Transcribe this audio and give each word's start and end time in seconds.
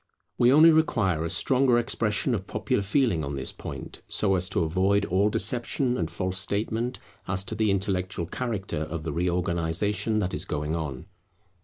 We 0.39 0.51
only 0.51 0.71
require 0.71 1.23
a 1.23 1.29
stronger 1.29 1.77
expression 1.77 2.33
of 2.33 2.47
popular 2.47 2.81
feeling 2.81 3.23
on 3.23 3.35
this 3.35 3.51
point, 3.51 4.01
so 4.07 4.33
as 4.33 4.49
to 4.49 4.63
avoid 4.63 5.05
all 5.05 5.29
deception 5.29 5.95
and 5.95 6.09
false 6.09 6.39
statement 6.39 6.97
as 7.27 7.45
to 7.45 7.53
the 7.53 7.69
intellectual 7.69 8.25
character 8.25 8.79
of 8.79 9.03
the 9.03 9.13
reorganization 9.13 10.17
that 10.17 10.33
is 10.33 10.43
going 10.43 10.75
on. 10.75 11.05